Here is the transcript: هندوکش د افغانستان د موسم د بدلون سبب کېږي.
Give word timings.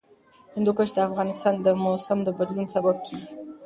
هندوکش 0.55 0.89
د 0.93 0.97
افغانستان 1.09 1.53
د 1.61 1.67
موسم 1.83 2.19
د 2.23 2.29
بدلون 2.37 2.67
سبب 2.75 2.95
کېږي. 3.05 3.27